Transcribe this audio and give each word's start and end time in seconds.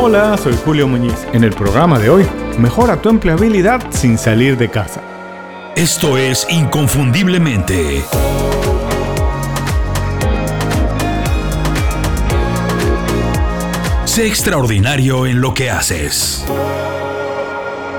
Hola, 0.00 0.36
soy 0.36 0.54
Julio 0.64 0.88
Muñiz. 0.88 1.26
En 1.32 1.44
el 1.44 1.52
programa 1.52 1.98
de 1.98 2.10
hoy, 2.10 2.26
mejora 2.58 3.00
tu 3.00 3.08
empleabilidad 3.08 3.80
sin 3.90 4.18
salir 4.18 4.56
de 4.56 4.68
casa. 4.68 5.00
Esto 5.76 6.18
es 6.18 6.46
Inconfundiblemente. 6.50 8.02
Sé 14.04 14.26
extraordinario 14.26 15.26
en 15.26 15.40
lo 15.40 15.54
que 15.54 15.70
haces. 15.70 16.44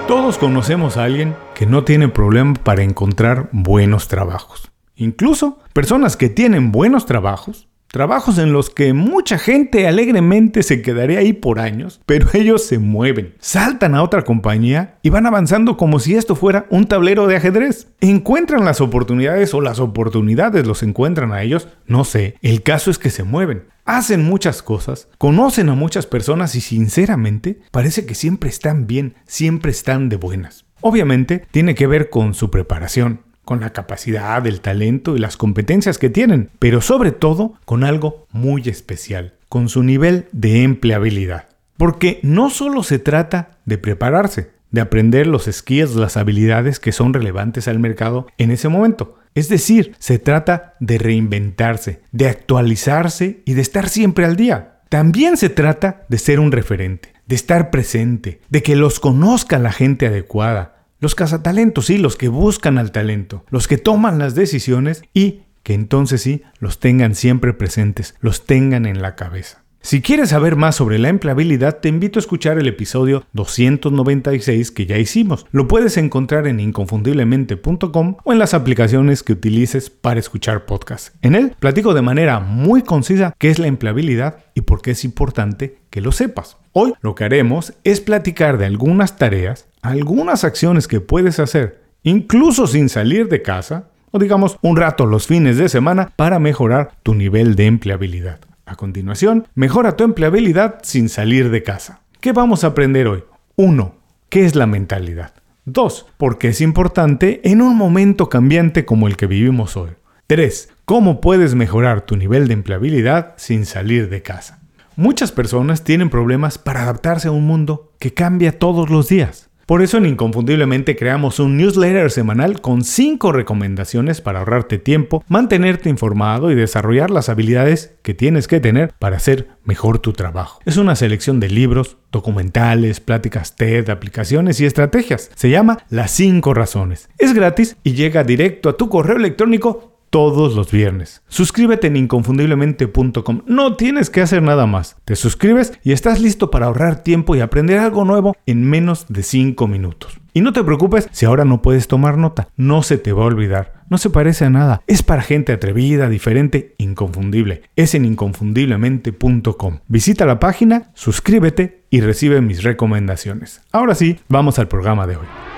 Todos 0.07 0.37
conocemos 0.37 0.97
a 0.97 1.05
alguien 1.05 1.35
que 1.55 1.65
no 1.65 1.85
tiene 1.85 2.09
problema 2.09 2.53
para 2.55 2.83
encontrar 2.83 3.49
buenos 3.51 4.09
trabajos. 4.09 4.71
Incluso 4.95 5.59
personas 5.71 6.17
que 6.17 6.29
tienen 6.29 6.71
buenos 6.71 7.05
trabajos 7.05 7.67
Trabajos 7.93 8.39
en 8.39 8.53
los 8.53 8.71
que 8.71 8.91
mucha 8.91 9.37
gente 9.37 9.87
alegremente 9.87 10.63
se 10.63 10.81
quedaría 10.81 11.19
ahí 11.19 11.31
por 11.31 11.59
años, 11.59 12.01
pero 12.07 12.27
ellos 12.33 12.65
se 12.65 12.79
mueven, 12.79 13.35
saltan 13.37 13.93
a 13.93 14.01
otra 14.01 14.23
compañía 14.23 14.97
y 15.03 15.11
van 15.11 15.27
avanzando 15.27 15.77
como 15.77 15.99
si 15.99 16.15
esto 16.15 16.35
fuera 16.35 16.65
un 16.71 16.87
tablero 16.87 17.27
de 17.27 17.35
ajedrez. 17.35 17.89
Encuentran 18.01 18.65
las 18.65 18.81
oportunidades 18.81 19.53
o 19.53 19.61
las 19.61 19.79
oportunidades 19.79 20.65
los 20.65 20.81
encuentran 20.81 21.33
a 21.33 21.43
ellos, 21.43 21.67
no 21.85 22.03
sé, 22.03 22.33
el 22.41 22.63
caso 22.63 22.89
es 22.89 22.97
que 22.97 23.11
se 23.11 23.21
mueven. 23.21 23.65
Hacen 23.85 24.23
muchas 24.23 24.63
cosas, 24.63 25.07
conocen 25.19 25.69
a 25.69 25.75
muchas 25.75 26.07
personas 26.07 26.55
y 26.55 26.61
sinceramente 26.61 27.59
parece 27.69 28.07
que 28.07 28.15
siempre 28.15 28.49
están 28.49 28.87
bien, 28.87 29.17
siempre 29.27 29.69
están 29.69 30.09
de 30.09 30.15
buenas. 30.15 30.65
Obviamente 30.81 31.45
tiene 31.51 31.75
que 31.75 31.85
ver 31.85 32.09
con 32.09 32.33
su 32.33 32.49
preparación, 32.49 33.19
con 33.45 33.59
la 33.59 33.71
capacidad, 33.71 34.45
el 34.47 34.61
talento 34.61 35.15
y 35.15 35.19
las 35.19 35.37
competencias 35.37 35.97
que 35.97 36.09
tienen, 36.09 36.49
pero 36.59 36.81
sobre 36.81 37.11
todo 37.11 37.53
con 37.65 37.83
algo 37.83 38.27
muy 38.31 38.61
especial, 38.67 39.33
con 39.49 39.69
su 39.69 39.83
nivel 39.83 40.27
de 40.31 40.63
empleabilidad. 40.63 41.47
Porque 41.77 42.19
no 42.23 42.49
solo 42.49 42.83
se 42.83 42.99
trata 42.99 43.57
de 43.65 43.77
prepararse, 43.77 44.51
de 44.71 44.81
aprender 44.81 45.27
los 45.27 45.45
skills, 45.51 45.95
las 45.95 46.17
habilidades 46.17 46.79
que 46.79 46.91
son 46.91 47.13
relevantes 47.13 47.67
al 47.67 47.79
mercado 47.79 48.27
en 48.37 48.51
ese 48.51 48.69
momento. 48.69 49.19
Es 49.35 49.49
decir, 49.49 49.95
se 49.99 50.19
trata 50.19 50.75
de 50.79 50.97
reinventarse, 50.97 52.01
de 52.11 52.27
actualizarse 52.27 53.41
y 53.45 53.53
de 53.53 53.61
estar 53.61 53.89
siempre 53.89 54.25
al 54.25 54.35
día. 54.35 54.79
También 54.89 55.37
se 55.37 55.49
trata 55.49 56.05
de 56.07 56.17
ser 56.19 56.39
un 56.39 56.51
referente, 56.51 57.13
de 57.25 57.35
estar 57.35 57.71
presente, 57.71 58.41
de 58.49 58.61
que 58.61 58.75
los 58.75 58.99
conozca 58.99 59.57
la 59.57 59.71
gente 59.71 60.07
adecuada, 60.07 60.72
los 61.03 61.15
cazatalentos, 61.15 61.87
sí, 61.87 61.97
los 61.97 62.15
que 62.15 62.29
buscan 62.29 62.77
al 62.77 62.93
talento, 62.93 63.43
los 63.49 63.67
que 63.67 63.77
toman 63.77 64.19
las 64.19 64.35
decisiones 64.35 65.03
y 65.13 65.41
que 65.61 65.73
entonces 65.73 66.21
sí 66.21 66.43
los 66.59 66.79
tengan 66.79 67.13
siempre 67.13 67.51
presentes, 67.51 68.15
los 68.21 68.45
tengan 68.45 68.85
en 68.85 69.01
la 69.01 69.15
cabeza. 69.15 69.63
Si 69.81 70.01
quieres 70.01 70.29
saber 70.29 70.55
más 70.55 70.77
sobre 70.77 70.99
la 70.99 71.09
empleabilidad, 71.09 71.81
te 71.81 71.89
invito 71.89 72.19
a 72.19 72.21
escuchar 72.21 72.57
el 72.57 72.69
episodio 72.69 73.25
296 73.33 74.71
que 74.71 74.85
ya 74.85 74.97
hicimos. 74.97 75.45
Lo 75.51 75.67
puedes 75.67 75.97
encontrar 75.97 76.47
en 76.47 76.61
inconfundiblemente.com 76.61 78.15
o 78.23 78.31
en 78.31 78.39
las 78.39 78.53
aplicaciones 78.53 79.23
que 79.23 79.33
utilices 79.33 79.89
para 79.89 80.21
escuchar 80.21 80.65
podcasts. 80.65 81.11
En 81.21 81.35
él 81.35 81.53
platico 81.59 81.93
de 81.93 82.01
manera 82.01 82.39
muy 82.39 82.81
concisa 82.81 83.35
qué 83.37 83.49
es 83.49 83.59
la 83.59 83.67
empleabilidad 83.67 84.45
y 84.55 84.61
por 84.61 84.81
qué 84.81 84.91
es 84.91 85.03
importante 85.03 85.79
que 85.89 85.99
lo 85.99 86.13
sepas. 86.13 86.55
Hoy 86.73 86.93
lo 87.01 87.13
que 87.15 87.23
haremos 87.23 87.73
es 87.83 88.01
platicar 88.01 88.57
de 88.57 88.65
algunas 88.65 89.17
tareas 89.17 89.67
algunas 89.83 90.43
acciones 90.43 90.87
que 90.87 91.01
puedes 91.01 91.39
hacer, 91.39 91.81
incluso 92.01 92.65
sin 92.65 92.89
salir 92.89 93.27
de 93.27 93.41
casa, 93.41 93.89
o 94.11 94.17
digamos 94.17 94.57
un 94.61 94.77
rato 94.77 95.05
los 95.05 95.27
fines 95.27 95.57
de 95.57 95.69
semana, 95.69 96.11
para 96.15 96.39
mejorar 96.39 96.93
tu 97.03 97.13
nivel 97.13 97.55
de 97.55 97.65
empleabilidad. 97.67 98.39
A 98.65 98.75
continuación, 98.75 99.47
mejora 99.55 99.97
tu 99.97 100.03
empleabilidad 100.03 100.79
sin 100.83 101.09
salir 101.09 101.51
de 101.51 101.63
casa. 101.63 101.99
¿Qué 102.21 102.31
vamos 102.31 102.63
a 102.63 102.67
aprender 102.67 103.07
hoy? 103.07 103.23
1. 103.57 103.95
¿Qué 104.29 104.45
es 104.45 104.55
la 104.55 104.65
mentalidad? 104.65 105.33
2. 105.65 106.07
¿Por 106.17 106.37
qué 106.37 106.49
es 106.49 106.61
importante 106.61 107.41
en 107.43 107.61
un 107.61 107.75
momento 107.75 108.29
cambiante 108.29 108.85
como 108.85 109.07
el 109.07 109.17
que 109.17 109.27
vivimos 109.27 109.75
hoy? 109.75 109.91
3. 110.27 110.69
¿Cómo 110.85 111.19
puedes 111.19 111.55
mejorar 111.55 112.01
tu 112.01 112.15
nivel 112.15 112.47
de 112.47 112.53
empleabilidad 112.53 113.33
sin 113.37 113.65
salir 113.65 114.09
de 114.09 114.21
casa? 114.21 114.62
Muchas 114.95 115.31
personas 115.31 115.83
tienen 115.83 116.11
problemas 116.11 116.59
para 116.59 116.83
adaptarse 116.83 117.27
a 117.27 117.31
un 117.31 117.47
mundo 117.47 117.91
que 117.99 118.13
cambia 118.13 118.59
todos 118.59 118.91
los 118.91 119.07
días. 119.07 119.49
Por 119.65 119.81
eso 119.81 119.97
en 119.97 120.05
Inconfundiblemente 120.05 120.95
creamos 120.95 121.39
un 121.39 121.57
newsletter 121.57 122.11
semanal 122.11 122.61
con 122.61 122.83
5 122.83 123.31
recomendaciones 123.31 124.21
para 124.21 124.39
ahorrarte 124.39 124.77
tiempo, 124.77 125.23
mantenerte 125.29 125.89
informado 125.89 126.51
y 126.51 126.55
desarrollar 126.55 127.09
las 127.09 127.29
habilidades 127.29 127.95
que 128.03 128.13
tienes 128.13 128.47
que 128.47 128.59
tener 128.59 128.93
para 128.99 129.17
hacer 129.17 129.47
mejor 129.63 129.99
tu 129.99 130.13
trabajo. 130.13 130.59
Es 130.65 130.77
una 130.77 130.95
selección 130.95 131.39
de 131.39 131.49
libros, 131.49 131.97
documentales, 132.11 132.99
pláticas 132.99 133.55
TED, 133.55 133.89
aplicaciones 133.89 134.59
y 134.59 134.65
estrategias. 134.65 135.31
Se 135.33 135.49
llama 135.49 135.79
Las 135.89 136.11
5 136.11 136.53
razones. 136.53 137.09
Es 137.17 137.33
gratis 137.33 137.77
y 137.83 137.93
llega 137.93 138.25
directo 138.25 138.69
a 138.69 138.77
tu 138.77 138.89
correo 138.89 139.15
electrónico 139.15 139.92
todos 140.13 140.53
los 140.53 140.71
viernes. 140.71 141.23
Suscríbete 141.27 141.87
en 141.87 141.95
inconfundiblemente.com. 141.95 143.41
No 143.47 143.75
tienes 143.75 144.11
que 144.11 144.21
hacer 144.21 144.43
nada 144.43 144.67
más. 144.67 144.95
Te 145.05 145.15
suscribes 145.15 145.73
y 145.83 145.91
estás 145.91 146.21
listo 146.21 146.51
para 146.51 146.67
ahorrar 146.67 147.01
tiempo 147.01 147.35
y 147.35 147.39
aprender 147.39 147.79
algo 147.79 148.05
nuevo 148.05 148.37
en 148.45 148.63
menos 148.63 149.07
de 149.09 149.23
5 149.23 149.67
minutos. 149.67 150.19
Y 150.31 150.41
no 150.41 150.53
te 150.53 150.63
preocupes 150.63 151.09
si 151.11 151.25
ahora 151.25 151.45
no 151.45 151.63
puedes 151.63 151.87
tomar 151.87 152.19
nota. 152.19 152.47
No 152.55 152.83
se 152.83 152.99
te 152.99 153.11
va 153.11 153.23
a 153.23 153.25
olvidar. 153.25 153.81
No 153.89 153.97
se 153.97 154.11
parece 154.11 154.45
a 154.45 154.51
nada. 154.51 154.83
Es 154.85 155.01
para 155.01 155.23
gente 155.23 155.51
atrevida, 155.51 156.07
diferente, 156.09 156.75
inconfundible. 156.77 157.63
Es 157.75 157.95
en 157.95 158.05
inconfundiblemente.com. 158.05 159.79
Visita 159.87 160.27
la 160.27 160.39
página, 160.39 160.91
suscríbete 160.93 161.85
y 161.89 162.01
recibe 162.01 162.39
mis 162.41 162.61
recomendaciones. 162.61 163.61
Ahora 163.71 163.95
sí, 163.95 164.19
vamos 164.29 164.59
al 164.59 164.67
programa 164.67 165.07
de 165.07 165.15
hoy. 165.15 165.52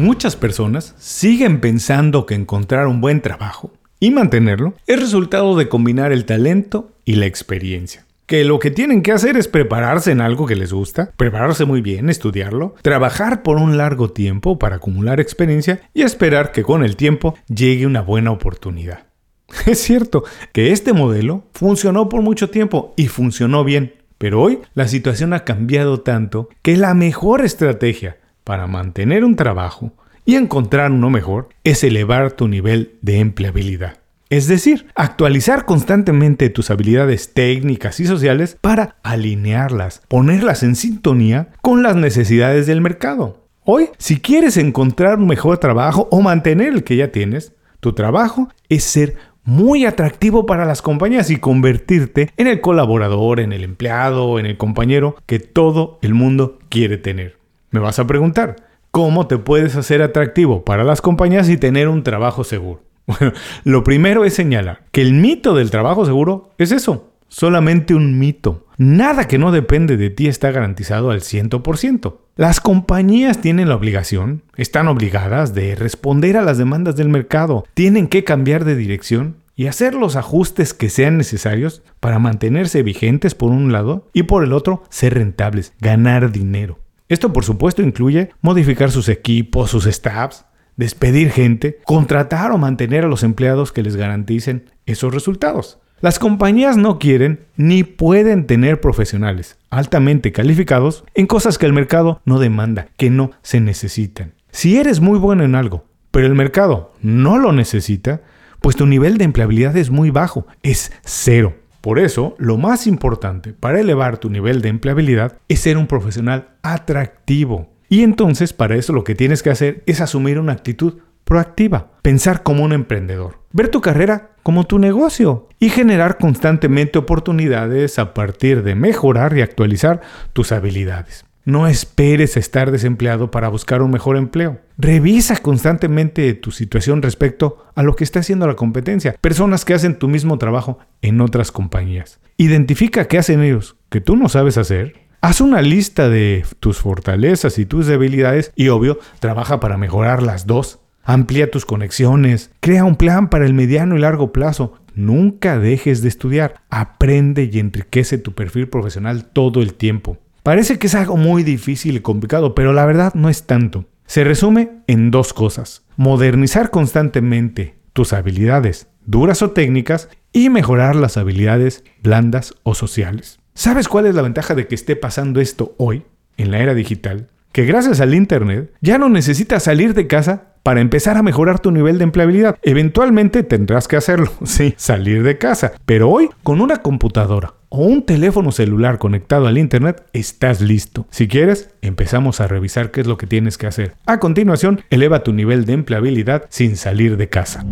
Muchas 0.00 0.34
personas 0.34 0.94
siguen 0.96 1.60
pensando 1.60 2.24
que 2.24 2.34
encontrar 2.34 2.86
un 2.86 3.02
buen 3.02 3.20
trabajo 3.20 3.70
y 4.00 4.10
mantenerlo 4.10 4.72
es 4.86 4.98
resultado 4.98 5.58
de 5.58 5.68
combinar 5.68 6.10
el 6.10 6.24
talento 6.24 6.92
y 7.04 7.16
la 7.16 7.26
experiencia. 7.26 8.06
Que 8.24 8.44
lo 8.44 8.58
que 8.60 8.70
tienen 8.70 9.02
que 9.02 9.12
hacer 9.12 9.36
es 9.36 9.46
prepararse 9.46 10.10
en 10.10 10.22
algo 10.22 10.46
que 10.46 10.56
les 10.56 10.72
gusta, 10.72 11.12
prepararse 11.18 11.66
muy 11.66 11.82
bien, 11.82 12.08
estudiarlo, 12.08 12.76
trabajar 12.80 13.42
por 13.42 13.58
un 13.58 13.76
largo 13.76 14.10
tiempo 14.10 14.58
para 14.58 14.76
acumular 14.76 15.20
experiencia 15.20 15.82
y 15.92 16.00
esperar 16.00 16.50
que 16.50 16.62
con 16.62 16.82
el 16.82 16.96
tiempo 16.96 17.36
llegue 17.54 17.84
una 17.84 18.00
buena 18.00 18.30
oportunidad. 18.30 19.00
Es 19.66 19.80
cierto 19.80 20.24
que 20.54 20.72
este 20.72 20.94
modelo 20.94 21.44
funcionó 21.52 22.08
por 22.08 22.22
mucho 22.22 22.48
tiempo 22.48 22.94
y 22.96 23.08
funcionó 23.08 23.64
bien, 23.64 23.92
pero 24.16 24.40
hoy 24.40 24.60
la 24.72 24.88
situación 24.88 25.34
ha 25.34 25.44
cambiado 25.44 26.00
tanto 26.00 26.48
que 26.62 26.78
la 26.78 26.94
mejor 26.94 27.44
estrategia 27.44 28.16
para 28.44 28.66
mantener 28.66 29.24
un 29.24 29.36
trabajo 29.36 29.92
y 30.24 30.36
encontrar 30.36 30.90
uno 30.92 31.10
mejor 31.10 31.48
es 31.64 31.82
elevar 31.84 32.32
tu 32.32 32.48
nivel 32.48 32.96
de 33.02 33.18
empleabilidad. 33.18 33.98
Es 34.28 34.46
decir, 34.46 34.86
actualizar 34.94 35.64
constantemente 35.64 36.50
tus 36.50 36.70
habilidades 36.70 37.34
técnicas 37.34 37.98
y 37.98 38.06
sociales 38.06 38.56
para 38.60 38.94
alinearlas, 39.02 40.02
ponerlas 40.06 40.62
en 40.62 40.76
sintonía 40.76 41.48
con 41.62 41.82
las 41.82 41.96
necesidades 41.96 42.68
del 42.68 42.80
mercado. 42.80 43.44
Hoy, 43.64 43.88
si 43.98 44.20
quieres 44.20 44.56
encontrar 44.56 45.18
un 45.18 45.26
mejor 45.26 45.58
trabajo 45.58 46.08
o 46.12 46.20
mantener 46.20 46.68
el 46.72 46.84
que 46.84 46.94
ya 46.94 47.10
tienes, 47.10 47.54
tu 47.80 47.92
trabajo 47.92 48.48
es 48.68 48.84
ser 48.84 49.16
muy 49.42 49.84
atractivo 49.84 50.46
para 50.46 50.64
las 50.64 50.80
compañías 50.80 51.28
y 51.30 51.38
convertirte 51.38 52.30
en 52.36 52.46
el 52.46 52.60
colaborador, 52.60 53.40
en 53.40 53.52
el 53.52 53.64
empleado, 53.64 54.38
en 54.38 54.46
el 54.46 54.56
compañero 54.56 55.16
que 55.26 55.40
todo 55.40 55.98
el 56.02 56.14
mundo 56.14 56.60
quiere 56.68 56.98
tener. 56.98 57.39
Me 57.72 57.78
vas 57.78 58.00
a 58.00 58.06
preguntar, 58.06 58.56
¿cómo 58.90 59.28
te 59.28 59.38
puedes 59.38 59.76
hacer 59.76 60.02
atractivo 60.02 60.64
para 60.64 60.82
las 60.82 61.00
compañías 61.00 61.48
y 61.48 61.56
tener 61.56 61.88
un 61.88 62.02
trabajo 62.02 62.44
seguro? 62.44 62.82
Bueno, 63.06 63.32
lo 63.64 63.82
primero 63.82 64.24
es 64.24 64.34
señalar 64.34 64.82
que 64.92 65.02
el 65.02 65.14
mito 65.14 65.54
del 65.54 65.72
trabajo 65.72 66.04
seguro 66.04 66.50
es 66.58 66.70
eso, 66.70 67.10
solamente 67.26 67.94
un 67.94 68.20
mito. 68.20 68.66
Nada 68.76 69.26
que 69.26 69.38
no 69.38 69.50
depende 69.50 69.96
de 69.96 70.10
ti 70.10 70.28
está 70.28 70.52
garantizado 70.52 71.10
al 71.10 71.20
100%. 71.20 72.18
Las 72.36 72.60
compañías 72.60 73.40
tienen 73.40 73.68
la 73.68 73.74
obligación, 73.74 74.42
están 74.56 74.86
obligadas 74.86 75.54
de 75.54 75.74
responder 75.74 76.36
a 76.36 76.42
las 76.42 76.56
demandas 76.56 76.94
del 76.94 77.08
mercado, 77.08 77.64
tienen 77.74 78.06
que 78.06 78.22
cambiar 78.22 78.64
de 78.64 78.76
dirección 78.76 79.36
y 79.56 79.66
hacer 79.66 79.94
los 79.94 80.16
ajustes 80.16 80.72
que 80.72 80.88
sean 80.88 81.18
necesarios 81.18 81.82
para 81.98 82.18
mantenerse 82.18 82.82
vigentes 82.82 83.34
por 83.34 83.50
un 83.50 83.72
lado 83.72 84.08
y 84.12 84.22
por 84.22 84.44
el 84.44 84.52
otro 84.52 84.84
ser 84.88 85.14
rentables, 85.14 85.72
ganar 85.80 86.30
dinero. 86.30 86.78
Esto 87.10 87.32
por 87.32 87.44
supuesto 87.44 87.82
incluye 87.82 88.30
modificar 88.40 88.92
sus 88.92 89.08
equipos, 89.08 89.68
sus 89.68 89.86
staffs, 89.86 90.44
despedir 90.76 91.32
gente, 91.32 91.80
contratar 91.84 92.52
o 92.52 92.56
mantener 92.56 93.04
a 93.04 93.08
los 93.08 93.24
empleados 93.24 93.72
que 93.72 93.82
les 93.82 93.96
garanticen 93.96 94.70
esos 94.86 95.12
resultados. 95.12 95.80
Las 96.00 96.20
compañías 96.20 96.76
no 96.76 97.00
quieren 97.00 97.46
ni 97.56 97.82
pueden 97.82 98.46
tener 98.46 98.80
profesionales 98.80 99.58
altamente 99.70 100.30
calificados 100.30 101.04
en 101.14 101.26
cosas 101.26 101.58
que 101.58 101.66
el 101.66 101.72
mercado 101.72 102.22
no 102.24 102.38
demanda, 102.38 102.86
que 102.96 103.10
no 103.10 103.32
se 103.42 103.58
necesitan. 103.58 104.34
Si 104.52 104.78
eres 104.78 105.00
muy 105.00 105.18
bueno 105.18 105.42
en 105.42 105.56
algo, 105.56 105.86
pero 106.12 106.28
el 106.28 106.36
mercado 106.36 106.94
no 107.02 107.38
lo 107.38 107.52
necesita, 107.52 108.22
pues 108.60 108.76
tu 108.76 108.86
nivel 108.86 109.18
de 109.18 109.24
empleabilidad 109.24 109.76
es 109.76 109.90
muy 109.90 110.10
bajo, 110.10 110.46
es 110.62 110.92
cero. 111.02 111.54
Por 111.80 111.98
eso, 111.98 112.34
lo 112.38 112.58
más 112.58 112.86
importante 112.86 113.52
para 113.52 113.80
elevar 113.80 114.18
tu 114.18 114.28
nivel 114.28 114.60
de 114.60 114.68
empleabilidad 114.68 115.38
es 115.48 115.60
ser 115.60 115.78
un 115.78 115.86
profesional 115.86 116.50
atractivo. 116.62 117.70
Y 117.88 118.02
entonces, 118.02 118.52
para 118.52 118.76
eso 118.76 118.92
lo 118.92 119.02
que 119.02 119.14
tienes 119.14 119.42
que 119.42 119.50
hacer 119.50 119.82
es 119.86 120.00
asumir 120.00 120.38
una 120.38 120.52
actitud 120.52 120.98
proactiva, 121.24 121.92
pensar 122.02 122.42
como 122.42 122.64
un 122.64 122.72
emprendedor, 122.72 123.38
ver 123.52 123.68
tu 123.68 123.80
carrera 123.80 124.30
como 124.42 124.64
tu 124.64 124.78
negocio 124.78 125.48
y 125.58 125.68
generar 125.68 126.18
constantemente 126.18 126.98
oportunidades 126.98 127.98
a 127.98 128.14
partir 128.14 128.62
de 128.62 128.74
mejorar 128.74 129.36
y 129.36 129.42
actualizar 129.42 130.00
tus 130.32 130.52
habilidades. 130.52 131.24
No 131.44 131.66
esperes 131.66 132.36
estar 132.36 132.70
desempleado 132.70 133.30
para 133.30 133.48
buscar 133.48 133.80
un 133.80 133.90
mejor 133.90 134.16
empleo. 134.16 134.60
Revisa 134.76 135.36
constantemente 135.38 136.34
tu 136.34 136.50
situación 136.50 137.00
respecto 137.00 137.64
a 137.74 137.82
lo 137.82 137.96
que 137.96 138.04
está 138.04 138.20
haciendo 138.20 138.46
la 138.46 138.56
competencia, 138.56 139.16
personas 139.20 139.64
que 139.64 139.72
hacen 139.72 139.98
tu 139.98 140.06
mismo 140.08 140.36
trabajo 140.36 140.78
en 141.00 141.20
otras 141.20 141.50
compañías. 141.50 142.20
Identifica 142.36 143.06
qué 143.06 143.18
hacen 143.18 143.42
ellos 143.42 143.76
que 143.88 144.00
tú 144.02 144.16
no 144.16 144.28
sabes 144.28 144.58
hacer. 144.58 144.94
Haz 145.22 145.40
una 145.40 145.62
lista 145.62 146.08
de 146.08 146.44
tus 146.60 146.78
fortalezas 146.78 147.58
y 147.58 147.66
tus 147.66 147.86
debilidades 147.86 148.52
y 148.54 148.68
obvio, 148.68 148.98
trabaja 149.18 149.60
para 149.60 149.78
mejorar 149.78 150.22
las 150.22 150.46
dos. 150.46 150.80
Amplía 151.04 151.50
tus 151.50 151.64
conexiones, 151.64 152.50
crea 152.60 152.84
un 152.84 152.96
plan 152.96 153.30
para 153.30 153.46
el 153.46 153.54
mediano 153.54 153.96
y 153.96 154.00
largo 154.00 154.32
plazo. 154.32 154.74
Nunca 154.94 155.58
dejes 155.58 156.02
de 156.02 156.08
estudiar, 156.08 156.56
aprende 156.68 157.48
y 157.50 157.58
enriquece 157.58 158.18
tu 158.18 158.32
perfil 158.34 158.68
profesional 158.68 159.24
todo 159.24 159.62
el 159.62 159.74
tiempo. 159.74 160.18
Parece 160.42 160.78
que 160.78 160.86
es 160.86 160.94
algo 160.94 161.16
muy 161.16 161.42
difícil 161.42 161.96
y 161.96 162.00
complicado, 162.00 162.54
pero 162.54 162.72
la 162.72 162.86
verdad 162.86 163.14
no 163.14 163.28
es 163.28 163.46
tanto. 163.46 163.84
Se 164.06 164.24
resume 164.24 164.70
en 164.86 165.10
dos 165.10 165.32
cosas. 165.32 165.84
Modernizar 165.96 166.70
constantemente 166.70 167.76
tus 167.92 168.12
habilidades, 168.12 168.88
duras 169.04 169.42
o 169.42 169.50
técnicas, 169.50 170.08
y 170.32 170.48
mejorar 170.48 170.96
las 170.96 171.16
habilidades 171.16 171.84
blandas 172.02 172.54
o 172.62 172.74
sociales. 172.74 173.40
¿Sabes 173.54 173.88
cuál 173.88 174.06
es 174.06 174.14
la 174.14 174.22
ventaja 174.22 174.54
de 174.54 174.66
que 174.66 174.74
esté 174.74 174.96
pasando 174.96 175.40
esto 175.40 175.74
hoy, 175.76 176.04
en 176.36 176.50
la 176.50 176.60
era 176.60 176.74
digital? 176.74 177.28
Que 177.52 177.64
gracias 177.64 178.00
al 178.00 178.14
Internet 178.14 178.72
ya 178.80 178.96
no 178.96 179.08
necesitas 179.08 179.64
salir 179.64 179.92
de 179.92 180.06
casa 180.06 180.49
para 180.62 180.80
empezar 180.80 181.16
a 181.16 181.22
mejorar 181.22 181.58
tu 181.58 181.70
nivel 181.70 181.98
de 181.98 182.04
empleabilidad. 182.04 182.56
Eventualmente 182.62 183.42
tendrás 183.42 183.88
que 183.88 183.96
hacerlo, 183.96 184.30
sí, 184.44 184.74
salir 184.76 185.22
de 185.22 185.38
casa. 185.38 185.72
Pero 185.86 186.10
hoy, 186.10 186.28
con 186.42 186.60
una 186.60 186.78
computadora 186.78 187.54
o 187.68 187.84
un 187.84 188.02
teléfono 188.04 188.50
celular 188.50 188.98
conectado 188.98 189.46
al 189.46 189.58
Internet, 189.58 190.04
estás 190.12 190.60
listo. 190.60 191.06
Si 191.10 191.28
quieres, 191.28 191.70
empezamos 191.82 192.40
a 192.40 192.48
revisar 192.48 192.90
qué 192.90 193.00
es 193.00 193.06
lo 193.06 193.16
que 193.16 193.26
tienes 193.26 193.58
que 193.58 193.66
hacer. 193.66 193.94
A 194.06 194.18
continuación, 194.18 194.82
eleva 194.90 195.22
tu 195.22 195.32
nivel 195.32 195.64
de 195.64 195.74
empleabilidad 195.74 196.46
sin 196.48 196.76
salir 196.76 197.16
de 197.16 197.28
casa. 197.28 197.64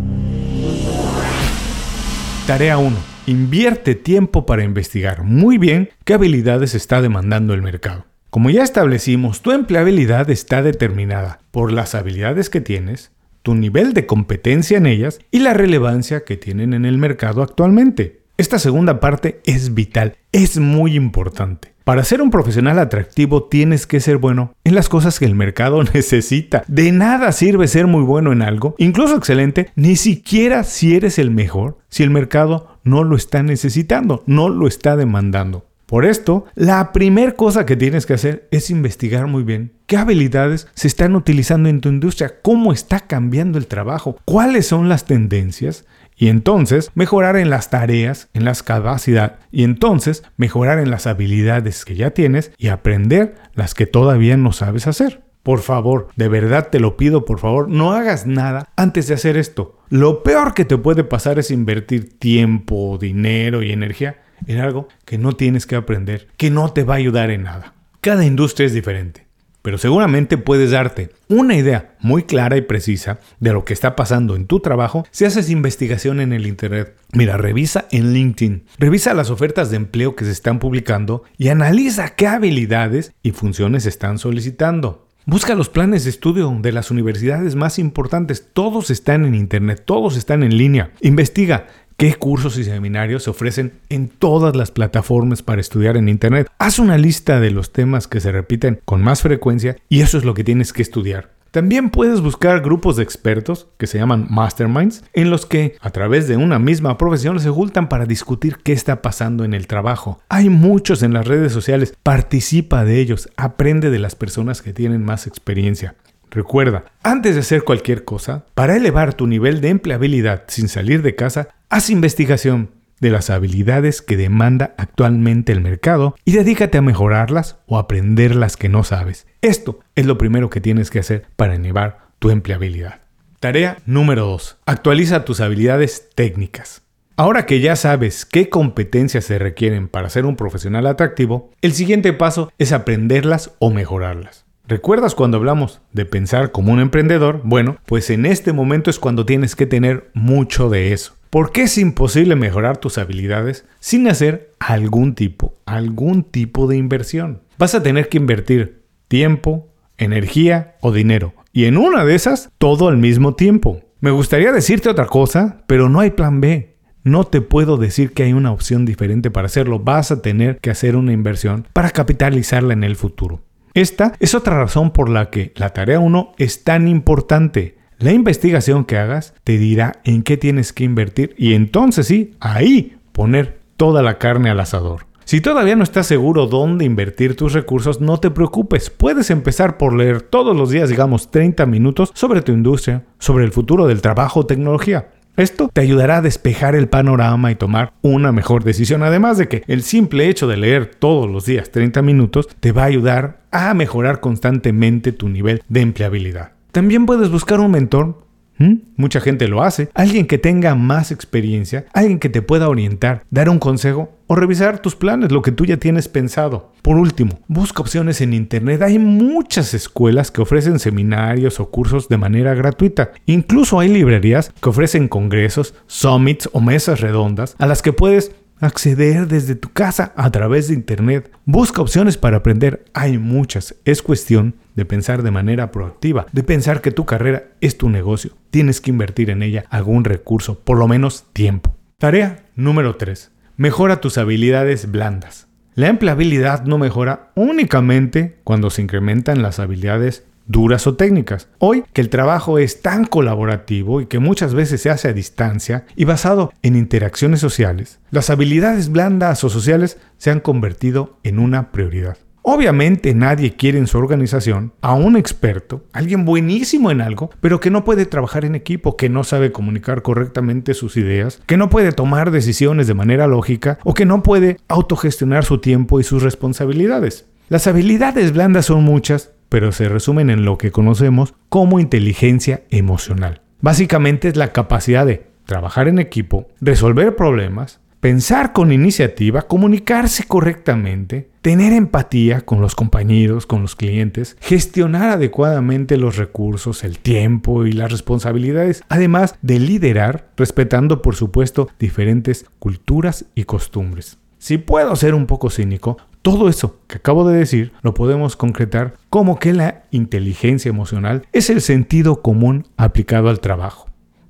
Tarea 2.46 2.78
1. 2.78 2.96
Invierte 3.26 3.94
tiempo 3.94 4.46
para 4.46 4.64
investigar 4.64 5.22
muy 5.22 5.58
bien 5.58 5.90
qué 6.04 6.14
habilidades 6.14 6.74
está 6.74 7.02
demandando 7.02 7.52
el 7.52 7.60
mercado. 7.60 8.07
Como 8.30 8.50
ya 8.50 8.62
establecimos, 8.62 9.40
tu 9.40 9.52
empleabilidad 9.52 10.28
está 10.28 10.62
determinada 10.62 11.40
por 11.50 11.72
las 11.72 11.94
habilidades 11.94 12.50
que 12.50 12.60
tienes, 12.60 13.10
tu 13.42 13.54
nivel 13.54 13.94
de 13.94 14.04
competencia 14.04 14.76
en 14.76 14.84
ellas 14.84 15.18
y 15.30 15.38
la 15.38 15.54
relevancia 15.54 16.24
que 16.24 16.36
tienen 16.36 16.74
en 16.74 16.84
el 16.84 16.98
mercado 16.98 17.42
actualmente. 17.42 18.20
Esta 18.36 18.58
segunda 18.58 19.00
parte 19.00 19.40
es 19.46 19.72
vital, 19.72 20.18
es 20.30 20.58
muy 20.58 20.94
importante. 20.94 21.72
Para 21.84 22.04
ser 22.04 22.20
un 22.20 22.30
profesional 22.30 22.78
atractivo 22.78 23.44
tienes 23.44 23.86
que 23.86 23.98
ser 23.98 24.18
bueno 24.18 24.52
en 24.62 24.74
las 24.74 24.90
cosas 24.90 25.18
que 25.18 25.24
el 25.24 25.34
mercado 25.34 25.82
necesita. 25.94 26.64
De 26.68 26.92
nada 26.92 27.32
sirve 27.32 27.66
ser 27.66 27.86
muy 27.86 28.02
bueno 28.02 28.30
en 28.30 28.42
algo, 28.42 28.74
incluso 28.76 29.16
excelente, 29.16 29.70
ni 29.74 29.96
siquiera 29.96 30.64
si 30.64 30.94
eres 30.94 31.18
el 31.18 31.30
mejor, 31.30 31.78
si 31.88 32.02
el 32.02 32.10
mercado 32.10 32.76
no 32.84 33.04
lo 33.04 33.16
está 33.16 33.42
necesitando, 33.42 34.22
no 34.26 34.50
lo 34.50 34.68
está 34.68 34.96
demandando. 34.96 35.67
Por 35.88 36.04
esto, 36.04 36.44
la 36.54 36.92
primera 36.92 37.32
cosa 37.32 37.64
que 37.64 37.74
tienes 37.74 38.04
que 38.04 38.12
hacer 38.12 38.46
es 38.50 38.68
investigar 38.68 39.26
muy 39.26 39.42
bien 39.42 39.72
qué 39.86 39.96
habilidades 39.96 40.68
se 40.74 40.86
están 40.86 41.16
utilizando 41.16 41.70
en 41.70 41.80
tu 41.80 41.88
industria, 41.88 42.42
cómo 42.42 42.74
está 42.74 43.00
cambiando 43.00 43.56
el 43.56 43.68
trabajo, 43.68 44.18
cuáles 44.26 44.66
son 44.66 44.90
las 44.90 45.06
tendencias 45.06 45.86
y 46.14 46.28
entonces 46.28 46.90
mejorar 46.94 47.38
en 47.38 47.48
las 47.48 47.70
tareas, 47.70 48.28
en 48.34 48.44
las 48.44 48.62
capacidades 48.62 49.38
y 49.50 49.64
entonces 49.64 50.24
mejorar 50.36 50.78
en 50.78 50.90
las 50.90 51.06
habilidades 51.06 51.86
que 51.86 51.96
ya 51.96 52.10
tienes 52.10 52.52
y 52.58 52.68
aprender 52.68 53.36
las 53.54 53.72
que 53.72 53.86
todavía 53.86 54.36
no 54.36 54.52
sabes 54.52 54.86
hacer. 54.86 55.22
Por 55.42 55.60
favor, 55.60 56.08
de 56.16 56.28
verdad 56.28 56.68
te 56.68 56.80
lo 56.80 56.98
pido, 56.98 57.24
por 57.24 57.38
favor, 57.38 57.70
no 57.70 57.94
hagas 57.94 58.26
nada 58.26 58.68
antes 58.76 59.08
de 59.08 59.14
hacer 59.14 59.38
esto. 59.38 59.78
Lo 59.88 60.22
peor 60.22 60.52
que 60.52 60.66
te 60.66 60.76
puede 60.76 61.02
pasar 61.02 61.38
es 61.38 61.50
invertir 61.50 62.18
tiempo, 62.18 62.98
dinero 63.00 63.62
y 63.62 63.72
energía 63.72 64.18
en 64.46 64.58
algo 64.58 64.88
que 65.04 65.18
no 65.18 65.34
tienes 65.34 65.66
que 65.66 65.76
aprender, 65.76 66.28
que 66.36 66.50
no 66.50 66.72
te 66.72 66.84
va 66.84 66.94
a 66.94 66.98
ayudar 66.98 67.30
en 67.30 67.44
nada. 67.44 67.74
Cada 68.00 68.24
industria 68.24 68.66
es 68.66 68.72
diferente 68.72 69.28
pero 69.62 69.76
seguramente 69.76 70.38
puedes 70.38 70.70
darte 70.70 71.10
una 71.28 71.54
idea 71.54 71.94
muy 72.00 72.22
clara 72.22 72.56
y 72.56 72.62
precisa 72.62 73.18
de 73.38 73.52
lo 73.52 73.66
que 73.66 73.74
está 73.74 73.96
pasando 73.96 74.34
en 74.34 74.46
tu 74.46 74.60
trabajo 74.60 75.06
si 75.10 75.26
haces 75.26 75.50
investigación 75.50 76.20
en 76.20 76.32
el 76.32 76.46
Internet. 76.46 76.96
Mira, 77.12 77.36
revisa 77.36 77.86
en 77.90 78.14
LinkedIn, 78.14 78.64
revisa 78.78 79.12
las 79.12 79.28
ofertas 79.28 79.70
de 79.70 79.76
empleo 79.76 80.16
que 80.16 80.24
se 80.24 80.30
están 80.30 80.58
publicando 80.58 81.24
y 81.36 81.48
analiza 81.48 82.14
qué 82.14 82.26
habilidades 82.26 83.12
y 83.22 83.32
funciones 83.32 83.84
están 83.84 84.18
solicitando. 84.18 85.06
Busca 85.26 85.54
los 85.54 85.68
planes 85.68 86.04
de 86.04 86.10
estudio 86.10 86.50
de 86.62 86.72
las 86.72 86.90
universidades 86.90 87.54
más 87.54 87.78
importantes. 87.78 88.48
Todos 88.54 88.88
están 88.88 89.26
en 89.26 89.34
Internet, 89.34 89.82
todos 89.84 90.16
están 90.16 90.42
en 90.42 90.56
línea. 90.56 90.92
Investiga 91.02 91.66
qué 91.98 92.14
cursos 92.14 92.56
y 92.58 92.64
seminarios 92.64 93.24
se 93.24 93.30
ofrecen 93.30 93.72
en 93.88 94.08
todas 94.08 94.54
las 94.54 94.70
plataformas 94.70 95.42
para 95.42 95.60
estudiar 95.60 95.96
en 95.96 96.08
Internet. 96.08 96.48
Haz 96.56 96.78
una 96.78 96.96
lista 96.96 97.40
de 97.40 97.50
los 97.50 97.72
temas 97.72 98.06
que 98.06 98.20
se 98.20 98.30
repiten 98.30 98.80
con 98.84 99.02
más 99.02 99.22
frecuencia 99.22 99.76
y 99.88 100.00
eso 100.00 100.16
es 100.16 100.24
lo 100.24 100.32
que 100.32 100.44
tienes 100.44 100.72
que 100.72 100.80
estudiar. 100.82 101.32
También 101.50 101.90
puedes 101.90 102.20
buscar 102.20 102.60
grupos 102.60 102.96
de 102.96 103.02
expertos 103.02 103.66
que 103.78 103.88
se 103.88 103.98
llaman 103.98 104.28
masterminds, 104.30 105.02
en 105.12 105.30
los 105.30 105.44
que 105.44 105.76
a 105.80 105.90
través 105.90 106.28
de 106.28 106.36
una 106.36 106.60
misma 106.60 106.96
profesión 106.98 107.40
se 107.40 107.50
juntan 107.50 107.88
para 107.88 108.06
discutir 108.06 108.58
qué 108.62 108.72
está 108.72 109.02
pasando 109.02 109.44
en 109.44 109.52
el 109.52 109.66
trabajo. 109.66 110.20
Hay 110.28 110.50
muchos 110.50 111.02
en 111.02 111.12
las 111.12 111.26
redes 111.26 111.50
sociales, 111.50 111.94
participa 112.04 112.84
de 112.84 113.00
ellos, 113.00 113.28
aprende 113.36 113.90
de 113.90 113.98
las 113.98 114.14
personas 114.14 114.62
que 114.62 114.72
tienen 114.72 115.04
más 115.04 115.26
experiencia. 115.26 115.96
Recuerda, 116.30 116.84
antes 117.02 117.34
de 117.34 117.40
hacer 117.40 117.64
cualquier 117.64 118.04
cosa, 118.04 118.44
para 118.54 118.76
elevar 118.76 119.14
tu 119.14 119.26
nivel 119.26 119.60
de 119.60 119.70
empleabilidad 119.70 120.44
sin 120.48 120.68
salir 120.68 121.02
de 121.02 121.14
casa, 121.14 121.48
haz 121.70 121.90
investigación 121.90 122.70
de 123.00 123.10
las 123.10 123.30
habilidades 123.30 124.02
que 124.02 124.16
demanda 124.16 124.74
actualmente 124.76 125.52
el 125.52 125.60
mercado 125.60 126.16
y 126.24 126.32
dedícate 126.32 126.78
a 126.78 126.82
mejorarlas 126.82 127.58
o 127.66 127.78
aprender 127.78 128.34
las 128.34 128.56
que 128.56 128.68
no 128.68 128.82
sabes. 128.82 129.26
Esto 129.40 129.80
es 129.94 130.06
lo 130.06 130.18
primero 130.18 130.50
que 130.50 130.60
tienes 130.60 130.90
que 130.90 130.98
hacer 130.98 131.26
para 131.36 131.54
elevar 131.54 132.08
tu 132.18 132.30
empleabilidad. 132.30 133.00
Tarea 133.38 133.78
número 133.86 134.26
2. 134.26 134.58
Actualiza 134.66 135.24
tus 135.24 135.40
habilidades 135.40 136.08
técnicas. 136.14 136.82
Ahora 137.16 137.46
que 137.46 137.60
ya 137.60 137.76
sabes 137.76 138.24
qué 138.24 138.48
competencias 138.48 139.24
se 139.24 139.38
requieren 139.38 139.88
para 139.88 140.08
ser 140.08 140.24
un 140.24 140.36
profesional 140.36 140.86
atractivo, 140.86 141.50
el 141.62 141.72
siguiente 141.72 142.12
paso 142.12 142.50
es 142.58 142.72
aprenderlas 142.72 143.52
o 143.58 143.70
mejorarlas. 143.70 144.44
¿Recuerdas 144.66 145.14
cuando 145.14 145.38
hablamos 145.38 145.80
de 145.92 146.04
pensar 146.04 146.52
como 146.52 146.72
un 146.72 146.80
emprendedor? 146.80 147.40
Bueno, 147.42 147.78
pues 147.86 148.10
en 148.10 148.26
este 148.26 148.52
momento 148.52 148.90
es 148.90 148.98
cuando 148.98 149.24
tienes 149.24 149.56
que 149.56 149.66
tener 149.66 150.10
mucho 150.14 150.68
de 150.68 150.92
eso. 150.92 151.17
Porque 151.30 151.62
es 151.62 151.78
imposible 151.78 152.36
mejorar 152.36 152.78
tus 152.78 152.98
habilidades 152.98 153.66
sin 153.80 154.08
hacer 154.08 154.54
algún 154.58 155.14
tipo, 155.14 155.54
algún 155.66 156.22
tipo 156.24 156.66
de 156.66 156.76
inversión. 156.76 157.42
Vas 157.58 157.74
a 157.74 157.82
tener 157.82 158.08
que 158.08 158.18
invertir 158.18 158.82
tiempo, 159.08 159.68
energía 159.96 160.76
o 160.80 160.92
dinero. 160.92 161.34
Y 161.52 161.64
en 161.64 161.76
una 161.76 162.04
de 162.04 162.14
esas, 162.14 162.50
todo 162.58 162.88
al 162.88 162.96
mismo 162.96 163.34
tiempo. 163.34 163.80
Me 164.00 164.10
gustaría 164.10 164.52
decirte 164.52 164.88
otra 164.88 165.06
cosa, 165.06 165.64
pero 165.66 165.88
no 165.88 166.00
hay 166.00 166.10
plan 166.10 166.40
B. 166.40 166.76
No 167.02 167.24
te 167.24 167.40
puedo 167.40 167.76
decir 167.76 168.12
que 168.12 168.22
hay 168.22 168.32
una 168.32 168.52
opción 168.52 168.84
diferente 168.84 169.30
para 169.30 169.46
hacerlo. 169.46 169.80
Vas 169.80 170.10
a 170.10 170.22
tener 170.22 170.58
que 170.58 170.70
hacer 170.70 170.94
una 170.94 171.12
inversión 171.12 171.66
para 171.72 171.90
capitalizarla 171.90 172.74
en 172.74 172.84
el 172.84 172.96
futuro. 172.96 173.42
Esta 173.74 174.12
es 174.20 174.34
otra 174.34 174.58
razón 174.58 174.92
por 174.92 175.08
la 175.08 175.30
que 175.30 175.52
la 175.56 175.70
tarea 175.70 176.00
1 176.00 176.32
es 176.38 176.64
tan 176.64 176.88
importante. 176.88 177.77
La 178.00 178.12
investigación 178.12 178.84
que 178.84 178.96
hagas 178.96 179.34
te 179.42 179.58
dirá 179.58 179.94
en 180.04 180.22
qué 180.22 180.36
tienes 180.36 180.72
que 180.72 180.84
invertir 180.84 181.34
y 181.36 181.54
entonces 181.54 182.06
sí, 182.06 182.36
ahí 182.38 182.96
poner 183.10 183.58
toda 183.76 184.04
la 184.04 184.18
carne 184.18 184.50
al 184.50 184.60
asador. 184.60 185.06
Si 185.24 185.40
todavía 185.40 185.74
no 185.74 185.82
estás 185.82 186.06
seguro 186.06 186.46
dónde 186.46 186.84
invertir 186.84 187.34
tus 187.34 187.54
recursos, 187.54 188.00
no 188.00 188.18
te 188.18 188.30
preocupes. 188.30 188.88
Puedes 188.88 189.30
empezar 189.30 189.78
por 189.78 189.94
leer 189.94 190.22
todos 190.22 190.56
los 190.56 190.70
días, 190.70 190.88
digamos, 190.88 191.32
30 191.32 191.66
minutos 191.66 192.12
sobre 192.14 192.40
tu 192.40 192.52
industria, 192.52 193.04
sobre 193.18 193.44
el 193.44 193.50
futuro 193.50 193.88
del 193.88 194.00
trabajo 194.00 194.40
o 194.40 194.46
tecnología. 194.46 195.08
Esto 195.36 195.68
te 195.72 195.80
ayudará 195.80 196.18
a 196.18 196.22
despejar 196.22 196.76
el 196.76 196.88
panorama 196.88 197.50
y 197.50 197.56
tomar 197.56 197.92
una 198.02 198.30
mejor 198.30 198.62
decisión. 198.62 199.02
Además 199.02 199.38
de 199.38 199.48
que 199.48 199.64
el 199.66 199.82
simple 199.82 200.28
hecho 200.28 200.46
de 200.46 200.56
leer 200.56 200.86
todos 200.86 201.28
los 201.28 201.46
días 201.46 201.72
30 201.72 202.00
minutos 202.02 202.48
te 202.60 202.70
va 202.70 202.84
a 202.84 202.86
ayudar 202.86 203.40
a 203.50 203.74
mejorar 203.74 204.20
constantemente 204.20 205.10
tu 205.10 205.28
nivel 205.28 205.62
de 205.68 205.80
empleabilidad. 205.80 206.57
También 206.72 207.06
puedes 207.06 207.30
buscar 207.30 207.60
un 207.60 207.70
mentor 207.70 208.28
¿Mm? 208.58 208.74
Mucha 208.96 209.20
gente 209.20 209.48
lo 209.48 209.62
hace. 209.62 209.88
Alguien 209.94 210.26
que 210.26 210.38
tenga 210.38 210.74
más 210.74 211.10
experiencia, 211.10 211.86
alguien 211.94 212.18
que 212.18 212.28
te 212.28 212.42
pueda 212.42 212.68
orientar, 212.68 213.22
dar 213.30 213.48
un 213.48 213.58
consejo 213.58 214.10
o 214.26 214.34
revisar 214.34 214.80
tus 214.80 214.94
planes, 214.94 215.32
lo 215.32 215.42
que 215.42 215.52
tú 215.52 215.64
ya 215.64 215.78
tienes 215.78 216.08
pensado. 216.08 216.72
Por 216.82 216.96
último, 216.96 217.40
busca 217.48 217.80
opciones 217.80 218.20
en 218.20 218.34
Internet. 218.34 218.82
Hay 218.82 218.98
muchas 218.98 219.74
escuelas 219.74 220.30
que 220.30 220.42
ofrecen 220.42 220.78
seminarios 220.78 221.60
o 221.60 221.70
cursos 221.70 222.08
de 222.08 222.18
manera 222.18 222.54
gratuita. 222.54 223.12
Incluso 223.26 223.80
hay 223.80 223.88
librerías 223.88 224.52
que 224.60 224.68
ofrecen 224.68 225.08
congresos, 225.08 225.74
summits 225.86 226.48
o 226.52 226.60
mesas 226.60 227.00
redondas 227.00 227.54
a 227.58 227.66
las 227.66 227.80
que 227.80 227.92
puedes 227.92 228.32
acceder 228.60 229.28
desde 229.28 229.54
tu 229.54 229.72
casa 229.72 230.12
a 230.16 230.30
través 230.30 230.68
de 230.68 230.74
Internet. 230.74 231.30
Busca 231.44 231.80
opciones 231.80 232.16
para 232.16 232.38
aprender. 232.38 232.84
Hay 232.92 233.16
muchas. 233.18 233.76
Es 233.84 234.02
cuestión 234.02 234.54
de 234.78 234.84
pensar 234.84 235.24
de 235.24 235.32
manera 235.32 235.72
proactiva, 235.72 236.26
de 236.30 236.44
pensar 236.44 236.80
que 236.80 236.92
tu 236.92 237.04
carrera 237.04 237.48
es 237.60 237.76
tu 237.78 237.88
negocio. 237.88 238.30
Tienes 238.50 238.80
que 238.80 238.90
invertir 238.90 239.28
en 239.28 239.42
ella 239.42 239.64
algún 239.70 240.04
recurso, 240.04 240.60
por 240.60 240.78
lo 240.78 240.86
menos 240.86 241.24
tiempo. 241.32 241.74
Tarea 241.98 242.44
número 242.54 242.94
3. 242.94 243.32
Mejora 243.56 244.00
tus 244.00 244.18
habilidades 244.18 244.88
blandas. 244.92 245.48
La 245.74 245.88
empleabilidad 245.88 246.62
no 246.62 246.78
mejora 246.78 247.32
únicamente 247.34 248.38
cuando 248.44 248.70
se 248.70 248.82
incrementan 248.82 249.42
las 249.42 249.58
habilidades 249.58 250.24
duras 250.46 250.86
o 250.86 250.94
técnicas. 250.94 251.48
Hoy 251.58 251.82
que 251.92 252.00
el 252.00 252.08
trabajo 252.08 252.60
es 252.60 252.80
tan 252.80 253.04
colaborativo 253.04 254.00
y 254.00 254.06
que 254.06 254.20
muchas 254.20 254.54
veces 254.54 254.80
se 254.80 254.90
hace 254.90 255.08
a 255.08 255.12
distancia 255.12 255.86
y 255.96 256.04
basado 256.04 256.52
en 256.62 256.76
interacciones 256.76 257.40
sociales, 257.40 257.98
las 258.12 258.30
habilidades 258.30 258.92
blandas 258.92 259.42
o 259.42 259.50
sociales 259.50 259.98
se 260.18 260.30
han 260.30 260.38
convertido 260.38 261.18
en 261.24 261.40
una 261.40 261.72
prioridad. 261.72 262.16
Obviamente 262.50 263.14
nadie 263.14 263.56
quiere 263.56 263.76
en 263.76 263.86
su 263.86 263.98
organización 263.98 264.72
a 264.80 264.94
un 264.94 265.18
experto, 265.18 265.84
alguien 265.92 266.24
buenísimo 266.24 266.90
en 266.90 267.02
algo, 267.02 267.28
pero 267.42 267.60
que 267.60 267.70
no 267.70 267.84
puede 267.84 268.06
trabajar 268.06 268.46
en 268.46 268.54
equipo, 268.54 268.96
que 268.96 269.10
no 269.10 269.22
sabe 269.22 269.52
comunicar 269.52 270.00
correctamente 270.00 270.72
sus 270.72 270.96
ideas, 270.96 271.42
que 271.44 271.58
no 271.58 271.68
puede 271.68 271.92
tomar 271.92 272.30
decisiones 272.30 272.86
de 272.86 272.94
manera 272.94 273.26
lógica 273.26 273.78
o 273.84 273.92
que 273.92 274.06
no 274.06 274.22
puede 274.22 274.56
autogestionar 274.66 275.44
su 275.44 275.58
tiempo 275.58 276.00
y 276.00 276.04
sus 276.04 276.22
responsabilidades. 276.22 277.26
Las 277.50 277.66
habilidades 277.66 278.32
blandas 278.32 278.64
son 278.64 278.82
muchas 278.82 279.32
pero 279.50 279.70
se 279.70 279.90
resumen 279.90 280.30
en 280.30 280.46
lo 280.46 280.56
que 280.56 280.70
conocemos 280.70 281.34
como 281.50 281.80
inteligencia 281.80 282.62
emocional. 282.70 283.42
Básicamente 283.60 284.28
es 284.28 284.36
la 284.36 284.52
capacidad 284.52 285.04
de 285.04 285.26
trabajar 285.44 285.88
en 285.88 285.98
equipo, 285.98 286.48
resolver 286.62 287.14
problemas, 287.14 287.80
pensar 288.00 288.52
con 288.52 288.72
iniciativa, 288.72 289.42
comunicarse 289.42 290.24
correctamente, 290.24 291.30
tener 291.42 291.72
empatía 291.72 292.42
con 292.42 292.60
los 292.60 292.74
compañeros, 292.74 293.46
con 293.46 293.62
los 293.62 293.74
clientes, 293.74 294.36
gestionar 294.40 295.10
adecuadamente 295.10 295.96
los 295.96 296.16
recursos, 296.16 296.84
el 296.84 296.98
tiempo 296.98 297.66
y 297.66 297.72
las 297.72 297.90
responsabilidades, 297.90 298.82
además 298.88 299.36
de 299.42 299.58
liderar, 299.58 300.30
respetando 300.36 301.02
por 301.02 301.16
supuesto 301.16 301.68
diferentes 301.78 302.46
culturas 302.58 303.24
y 303.34 303.44
costumbres. 303.44 304.18
Si 304.38 304.58
puedo 304.58 304.94
ser 304.94 305.14
un 305.14 305.26
poco 305.26 305.50
cínico, 305.50 305.96
todo 306.22 306.48
eso 306.48 306.80
que 306.86 306.98
acabo 306.98 307.28
de 307.28 307.38
decir 307.38 307.72
lo 307.82 307.94
podemos 307.94 308.36
concretar 308.36 308.94
como 309.10 309.38
que 309.38 309.52
la 309.52 309.84
inteligencia 309.90 310.68
emocional 310.68 311.26
es 311.32 311.50
el 311.50 311.60
sentido 311.60 312.22
común 312.22 312.66
aplicado 312.76 313.30
al 313.30 313.40
trabajo. 313.40 313.87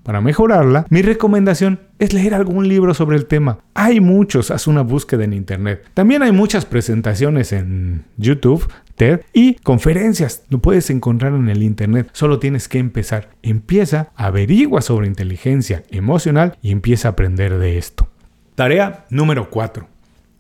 Para 0.08 0.22
mejorarla, 0.22 0.86
mi 0.88 1.02
recomendación 1.02 1.80
es 1.98 2.14
leer 2.14 2.32
algún 2.32 2.66
libro 2.66 2.94
sobre 2.94 3.18
el 3.18 3.26
tema. 3.26 3.58
Hay 3.74 4.00
muchos, 4.00 4.50
haz 4.50 4.66
una 4.66 4.80
búsqueda 4.80 5.24
en 5.24 5.34
internet. 5.34 5.84
También 5.92 6.22
hay 6.22 6.32
muchas 6.32 6.64
presentaciones 6.64 7.52
en 7.52 8.06
YouTube, 8.16 8.66
TED 8.96 9.20
y 9.34 9.56
conferencias. 9.56 10.44
Lo 10.48 10.60
puedes 10.60 10.88
encontrar 10.88 11.34
en 11.34 11.50
el 11.50 11.62
internet. 11.62 12.08
Solo 12.14 12.38
tienes 12.38 12.68
que 12.68 12.78
empezar. 12.78 13.28
Empieza, 13.42 14.08
averigua 14.16 14.80
sobre 14.80 15.08
inteligencia 15.08 15.82
emocional 15.90 16.56
y 16.62 16.70
empieza 16.70 17.08
a 17.08 17.10
aprender 17.10 17.58
de 17.58 17.76
esto. 17.76 18.08
Tarea 18.54 19.04
número 19.10 19.50
4. 19.50 19.86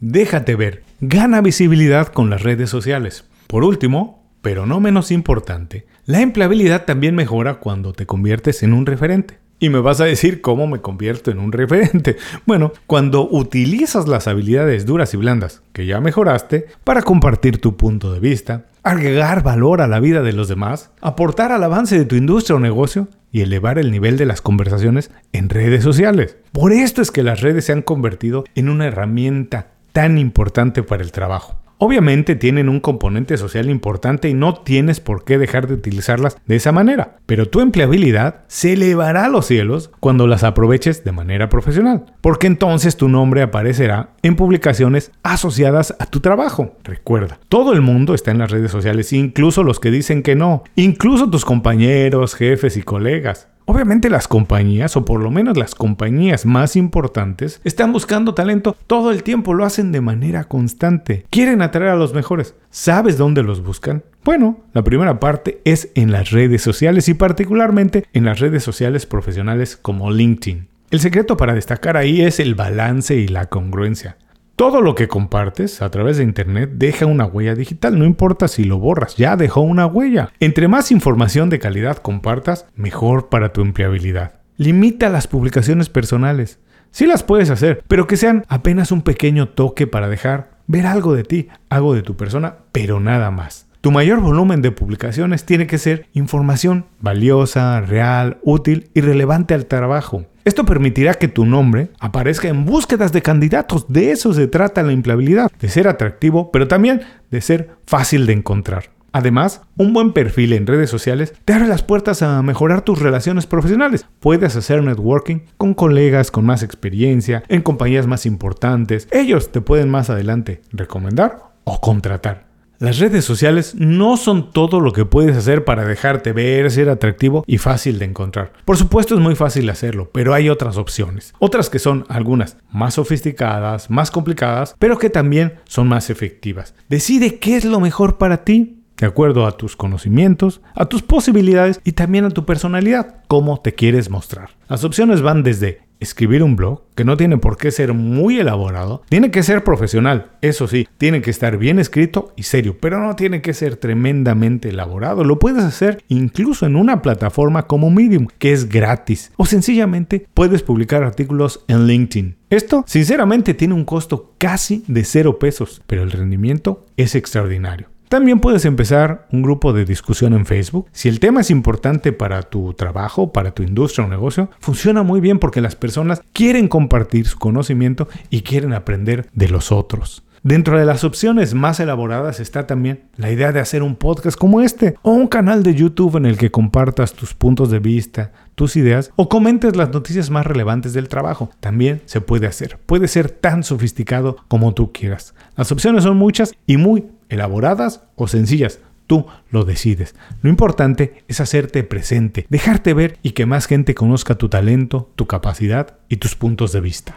Déjate 0.00 0.56
ver. 0.56 0.82
Gana 1.02 1.42
visibilidad 1.42 2.06
con 2.06 2.30
las 2.30 2.42
redes 2.42 2.70
sociales. 2.70 3.26
Por 3.48 3.64
último, 3.64 4.32
pero 4.40 4.64
no 4.64 4.80
menos 4.80 5.10
importante, 5.10 5.84
la 6.06 6.22
empleabilidad 6.22 6.86
también 6.86 7.14
mejora 7.14 7.56
cuando 7.56 7.92
te 7.92 8.06
conviertes 8.06 8.62
en 8.62 8.72
un 8.72 8.86
referente. 8.86 9.46
Y 9.60 9.70
me 9.70 9.80
vas 9.80 10.00
a 10.00 10.04
decir 10.04 10.40
cómo 10.40 10.66
me 10.66 10.80
convierto 10.80 11.30
en 11.30 11.38
un 11.40 11.52
referente. 11.52 12.16
Bueno, 12.46 12.72
cuando 12.86 13.28
utilizas 13.28 14.08
las 14.08 14.26
habilidades 14.28 14.86
duras 14.86 15.12
y 15.12 15.16
blandas 15.16 15.62
que 15.72 15.86
ya 15.86 16.00
mejoraste 16.00 16.66
para 16.84 17.02
compartir 17.02 17.60
tu 17.60 17.76
punto 17.76 18.12
de 18.12 18.20
vista, 18.20 18.66
agregar 18.82 19.42
valor 19.42 19.82
a 19.82 19.88
la 19.88 20.00
vida 20.00 20.22
de 20.22 20.32
los 20.32 20.48
demás, 20.48 20.90
aportar 21.00 21.52
al 21.52 21.62
avance 21.62 21.98
de 21.98 22.04
tu 22.04 22.16
industria 22.16 22.56
o 22.56 22.60
negocio 22.60 23.08
y 23.32 23.42
elevar 23.42 23.78
el 23.78 23.90
nivel 23.90 24.16
de 24.16 24.26
las 24.26 24.40
conversaciones 24.40 25.10
en 25.32 25.48
redes 25.50 25.82
sociales. 25.82 26.36
Por 26.52 26.72
esto 26.72 27.02
es 27.02 27.10
que 27.10 27.22
las 27.22 27.40
redes 27.40 27.66
se 27.66 27.72
han 27.72 27.82
convertido 27.82 28.44
en 28.54 28.68
una 28.68 28.86
herramienta 28.86 29.68
tan 29.92 30.16
importante 30.16 30.82
para 30.82 31.02
el 31.02 31.12
trabajo. 31.12 31.58
Obviamente 31.80 32.34
tienen 32.34 32.68
un 32.68 32.80
componente 32.80 33.36
social 33.36 33.70
importante 33.70 34.28
y 34.28 34.34
no 34.34 34.54
tienes 34.54 34.98
por 34.98 35.24
qué 35.24 35.38
dejar 35.38 35.68
de 35.68 35.74
utilizarlas 35.74 36.36
de 36.44 36.56
esa 36.56 36.72
manera, 36.72 37.18
pero 37.24 37.46
tu 37.46 37.60
empleabilidad 37.60 38.42
se 38.48 38.72
elevará 38.72 39.26
a 39.26 39.28
los 39.28 39.46
cielos 39.46 39.92
cuando 40.00 40.26
las 40.26 40.42
aproveches 40.42 41.04
de 41.04 41.12
manera 41.12 41.48
profesional, 41.48 42.06
porque 42.20 42.48
entonces 42.48 42.96
tu 42.96 43.08
nombre 43.08 43.42
aparecerá 43.42 44.10
en 44.22 44.34
publicaciones 44.34 45.12
asociadas 45.22 45.94
a 46.00 46.06
tu 46.06 46.18
trabajo. 46.18 46.76
Recuerda, 46.82 47.38
todo 47.48 47.72
el 47.72 47.80
mundo 47.80 48.12
está 48.12 48.32
en 48.32 48.38
las 48.38 48.50
redes 48.50 48.72
sociales, 48.72 49.12
incluso 49.12 49.62
los 49.62 49.78
que 49.78 49.92
dicen 49.92 50.24
que 50.24 50.34
no, 50.34 50.64
incluso 50.74 51.30
tus 51.30 51.44
compañeros, 51.44 52.34
jefes 52.34 52.76
y 52.76 52.82
colegas. 52.82 53.46
Obviamente 53.70 54.08
las 54.08 54.28
compañías, 54.28 54.96
o 54.96 55.04
por 55.04 55.20
lo 55.20 55.30
menos 55.30 55.58
las 55.58 55.74
compañías 55.74 56.46
más 56.46 56.74
importantes, 56.74 57.60
están 57.64 57.92
buscando 57.92 58.32
talento 58.32 58.74
todo 58.86 59.10
el 59.10 59.22
tiempo, 59.22 59.52
lo 59.52 59.66
hacen 59.66 59.92
de 59.92 60.00
manera 60.00 60.44
constante. 60.44 61.26
Quieren 61.28 61.60
atraer 61.60 61.90
a 61.90 61.96
los 61.96 62.14
mejores. 62.14 62.54
¿Sabes 62.70 63.18
dónde 63.18 63.42
los 63.42 63.62
buscan? 63.62 64.04
Bueno, 64.24 64.60
la 64.72 64.82
primera 64.82 65.20
parte 65.20 65.60
es 65.66 65.90
en 65.96 66.12
las 66.12 66.30
redes 66.30 66.62
sociales 66.62 67.10
y 67.10 67.14
particularmente 67.14 68.06
en 68.14 68.24
las 68.24 68.40
redes 68.40 68.62
sociales 68.62 69.04
profesionales 69.04 69.76
como 69.76 70.10
LinkedIn. 70.10 70.66
El 70.90 71.00
secreto 71.00 71.36
para 71.36 71.52
destacar 71.52 71.98
ahí 71.98 72.22
es 72.22 72.40
el 72.40 72.54
balance 72.54 73.16
y 73.16 73.28
la 73.28 73.50
congruencia. 73.50 74.16
Todo 74.58 74.82
lo 74.82 74.96
que 74.96 75.06
compartes 75.06 75.82
a 75.82 75.90
través 75.92 76.16
de 76.16 76.24
Internet 76.24 76.70
deja 76.74 77.06
una 77.06 77.26
huella 77.26 77.54
digital, 77.54 77.96
no 77.96 78.04
importa 78.04 78.48
si 78.48 78.64
lo 78.64 78.80
borras, 78.80 79.14
ya 79.14 79.36
dejó 79.36 79.60
una 79.60 79.86
huella. 79.86 80.32
Entre 80.40 80.66
más 80.66 80.90
información 80.90 81.48
de 81.48 81.60
calidad 81.60 81.98
compartas, 81.98 82.66
mejor 82.74 83.28
para 83.28 83.52
tu 83.52 83.60
empleabilidad. 83.60 84.40
Limita 84.56 85.10
las 85.10 85.28
publicaciones 85.28 85.88
personales. 85.88 86.58
Sí 86.90 87.06
las 87.06 87.22
puedes 87.22 87.50
hacer, 87.50 87.84
pero 87.86 88.08
que 88.08 88.16
sean 88.16 88.44
apenas 88.48 88.90
un 88.90 89.02
pequeño 89.02 89.50
toque 89.50 89.86
para 89.86 90.08
dejar 90.08 90.50
ver 90.66 90.88
algo 90.88 91.14
de 91.14 91.22
ti, 91.22 91.46
algo 91.70 91.94
de 91.94 92.02
tu 92.02 92.16
persona, 92.16 92.56
pero 92.72 92.98
nada 92.98 93.30
más. 93.30 93.67
Tu 93.80 93.92
mayor 93.92 94.20
volumen 94.20 94.60
de 94.60 94.72
publicaciones 94.72 95.44
tiene 95.44 95.68
que 95.68 95.78
ser 95.78 96.08
información 96.12 96.86
valiosa, 97.00 97.80
real, 97.80 98.38
útil 98.42 98.90
y 98.92 99.02
relevante 99.02 99.54
al 99.54 99.66
trabajo. 99.66 100.26
Esto 100.44 100.64
permitirá 100.64 101.14
que 101.14 101.28
tu 101.28 101.44
nombre 101.44 101.90
aparezca 102.00 102.48
en 102.48 102.64
búsquedas 102.64 103.12
de 103.12 103.22
candidatos. 103.22 103.86
De 103.88 104.10
eso 104.10 104.32
se 104.32 104.48
trata 104.48 104.82
la 104.82 104.92
empleabilidad, 104.92 105.48
de 105.60 105.68
ser 105.68 105.86
atractivo, 105.86 106.50
pero 106.50 106.66
también 106.66 107.02
de 107.30 107.40
ser 107.40 107.76
fácil 107.86 108.26
de 108.26 108.32
encontrar. 108.32 108.90
Además, 109.12 109.62
un 109.76 109.92
buen 109.92 110.12
perfil 110.12 110.54
en 110.54 110.66
redes 110.66 110.90
sociales 110.90 111.32
te 111.44 111.52
abre 111.52 111.68
las 111.68 111.82
puertas 111.82 112.22
a 112.22 112.42
mejorar 112.42 112.82
tus 112.82 113.00
relaciones 113.00 113.46
profesionales. 113.46 114.06
Puedes 114.18 114.56
hacer 114.56 114.82
networking 114.82 115.40
con 115.56 115.74
colegas 115.74 116.32
con 116.32 116.44
más 116.44 116.64
experiencia, 116.64 117.44
en 117.48 117.62
compañías 117.62 118.08
más 118.08 118.26
importantes. 118.26 119.06
Ellos 119.12 119.52
te 119.52 119.60
pueden 119.60 119.88
más 119.88 120.10
adelante 120.10 120.62
recomendar 120.72 121.38
o 121.64 121.80
contratar. 121.80 122.47
Las 122.80 123.00
redes 123.00 123.24
sociales 123.24 123.74
no 123.76 124.16
son 124.16 124.52
todo 124.52 124.78
lo 124.78 124.92
que 124.92 125.04
puedes 125.04 125.36
hacer 125.36 125.64
para 125.64 125.84
dejarte 125.84 126.32
ver, 126.32 126.70
ser 126.70 126.88
atractivo 126.88 127.42
y 127.44 127.58
fácil 127.58 127.98
de 127.98 128.04
encontrar. 128.04 128.52
Por 128.64 128.76
supuesto 128.76 129.16
es 129.16 129.20
muy 129.20 129.34
fácil 129.34 129.68
hacerlo, 129.68 130.10
pero 130.12 130.32
hay 130.32 130.48
otras 130.48 130.76
opciones. 130.76 131.34
Otras 131.40 131.70
que 131.70 131.80
son 131.80 132.04
algunas 132.08 132.56
más 132.70 132.94
sofisticadas, 132.94 133.90
más 133.90 134.12
complicadas, 134.12 134.76
pero 134.78 134.96
que 134.96 135.10
también 135.10 135.54
son 135.64 135.88
más 135.88 136.08
efectivas. 136.08 136.76
Decide 136.88 137.40
qué 137.40 137.56
es 137.56 137.64
lo 137.64 137.80
mejor 137.80 138.16
para 138.16 138.44
ti, 138.44 138.77
de 138.98 139.06
acuerdo 139.06 139.46
a 139.46 139.56
tus 139.56 139.76
conocimientos, 139.76 140.60
a 140.74 140.86
tus 140.86 141.02
posibilidades 141.02 141.80
y 141.84 141.92
también 141.92 142.24
a 142.24 142.30
tu 142.30 142.44
personalidad, 142.44 143.22
cómo 143.28 143.60
te 143.60 143.74
quieres 143.74 144.10
mostrar. 144.10 144.50
Las 144.68 144.84
opciones 144.84 145.22
van 145.22 145.42
desde 145.42 145.88
escribir 146.00 146.42
un 146.42 146.56
blog, 146.56 146.82
que 146.94 147.04
no 147.04 147.16
tiene 147.16 147.38
por 147.38 147.56
qué 147.56 147.70
ser 147.70 147.92
muy 147.92 148.38
elaborado, 148.38 149.02
tiene 149.08 149.30
que 149.30 149.42
ser 149.42 149.64
profesional, 149.64 150.32
eso 150.42 150.68
sí, 150.68 150.88
tiene 150.96 151.22
que 151.22 151.30
estar 151.30 151.58
bien 151.58 151.78
escrito 151.78 152.32
y 152.36 152.44
serio, 152.44 152.76
pero 152.80 153.00
no 153.00 153.16
tiene 153.16 153.42
que 153.42 153.54
ser 153.54 153.76
tremendamente 153.76 154.68
elaborado. 154.68 155.24
Lo 155.24 155.38
puedes 155.38 155.64
hacer 155.64 156.02
incluso 156.08 156.66
en 156.66 156.76
una 156.76 157.02
plataforma 157.02 157.66
como 157.66 157.90
Medium, 157.90 158.28
que 158.38 158.52
es 158.52 158.68
gratis, 158.68 159.32
o 159.36 159.46
sencillamente 159.46 160.26
puedes 160.34 160.62
publicar 160.62 161.02
artículos 161.02 161.64
en 161.68 161.86
LinkedIn. 161.86 162.36
Esto, 162.50 162.84
sinceramente, 162.86 163.54
tiene 163.54 163.74
un 163.74 163.84
costo 163.84 164.34
casi 164.38 164.84
de 164.86 165.04
cero 165.04 165.38
pesos, 165.38 165.82
pero 165.86 166.02
el 166.02 166.12
rendimiento 166.12 166.86
es 166.96 167.14
extraordinario. 167.14 167.88
También 168.08 168.40
puedes 168.40 168.64
empezar 168.64 169.26
un 169.32 169.42
grupo 169.42 169.72
de 169.72 169.84
discusión 169.84 170.32
en 170.32 170.46
Facebook. 170.46 170.86
Si 170.92 171.08
el 171.08 171.20
tema 171.20 171.42
es 171.42 171.50
importante 171.50 172.12
para 172.12 172.42
tu 172.42 172.72
trabajo, 172.72 173.32
para 173.32 173.50
tu 173.50 173.62
industria 173.62 174.06
o 174.06 174.08
negocio, 174.08 174.50
funciona 174.60 175.02
muy 175.02 175.20
bien 175.20 175.38
porque 175.38 175.60
las 175.60 175.76
personas 175.76 176.22
quieren 176.32 176.68
compartir 176.68 177.26
su 177.26 177.38
conocimiento 177.38 178.08
y 178.30 178.42
quieren 178.42 178.72
aprender 178.72 179.28
de 179.34 179.48
los 179.48 179.72
otros. 179.72 180.22
Dentro 180.42 180.78
de 180.78 180.86
las 180.86 181.04
opciones 181.04 181.54
más 181.54 181.80
elaboradas 181.80 182.40
está 182.40 182.66
también 182.66 183.04
la 183.16 183.30
idea 183.30 183.52
de 183.52 183.60
hacer 183.60 183.82
un 183.82 183.96
podcast 183.96 184.38
como 184.38 184.60
este 184.60 184.94
o 185.02 185.10
un 185.10 185.26
canal 185.26 185.62
de 185.62 185.74
YouTube 185.74 186.16
en 186.16 186.26
el 186.26 186.38
que 186.38 186.50
compartas 186.50 187.14
tus 187.14 187.34
puntos 187.34 187.70
de 187.70 187.80
vista, 187.80 188.32
tus 188.54 188.76
ideas 188.76 189.10
o 189.16 189.28
comentes 189.28 189.76
las 189.76 189.90
noticias 189.90 190.30
más 190.30 190.46
relevantes 190.46 190.92
del 190.92 191.08
trabajo. 191.08 191.50
También 191.60 192.02
se 192.04 192.20
puede 192.20 192.46
hacer. 192.46 192.78
Puede 192.86 193.08
ser 193.08 193.30
tan 193.30 193.64
sofisticado 193.64 194.36
como 194.48 194.74
tú 194.74 194.92
quieras. 194.92 195.34
Las 195.56 195.72
opciones 195.72 196.04
son 196.04 196.16
muchas 196.16 196.54
y 196.66 196.76
muy 196.76 197.06
elaboradas 197.28 198.02
o 198.14 198.28
sencillas. 198.28 198.80
Tú 199.08 199.26
lo 199.50 199.64
decides. 199.64 200.14
Lo 200.42 200.50
importante 200.50 201.24
es 201.28 201.40
hacerte 201.40 201.82
presente, 201.82 202.46
dejarte 202.50 202.92
ver 202.94 203.18
y 203.22 203.30
que 203.30 203.46
más 203.46 203.66
gente 203.66 203.94
conozca 203.94 204.36
tu 204.36 204.48
talento, 204.50 205.10
tu 205.16 205.26
capacidad 205.26 205.96
y 206.08 206.18
tus 206.18 206.36
puntos 206.36 206.72
de 206.72 206.80
vista. 206.82 207.14